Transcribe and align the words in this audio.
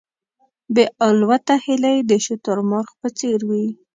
بې 0.73 0.85
الوته 1.07 1.55
هیلۍ 1.65 1.97
د 2.09 2.11
شتر 2.25 2.57
مرغ 2.69 2.91
په 3.01 3.07
څېر 3.17 3.39
وې. 3.49 3.65